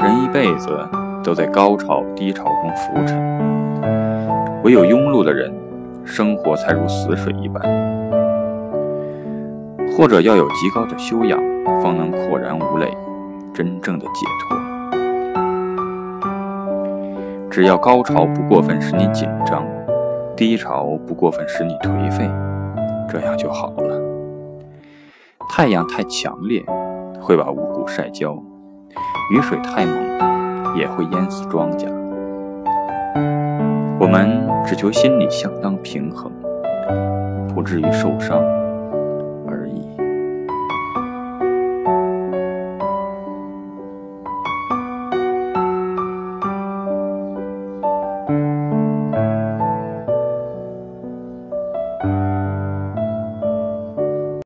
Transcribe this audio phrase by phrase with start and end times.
[0.00, 0.68] 人一辈子
[1.22, 3.18] 都在高潮低潮中浮沉，
[4.62, 5.52] 唯有庸碌的人，
[6.04, 7.62] 生活才如死水一般。
[9.96, 11.40] 或者要有极高的修养，
[11.82, 12.88] 方能阔然无累，
[13.52, 14.56] 真正的解脱。
[17.50, 19.64] 只要高潮不过分使你紧张，
[20.36, 22.30] 低潮不过分使你颓废，
[23.08, 24.17] 这样就好了。
[25.50, 26.64] 太阳太强烈，
[27.20, 28.32] 会把五谷晒焦；
[29.34, 31.88] 雨水太猛，也会淹死庄稼。
[33.98, 36.30] 我们只求心里相当平衡，
[37.54, 38.40] 不至于受伤。